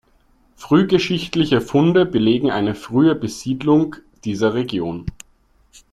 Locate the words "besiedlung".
3.13-3.97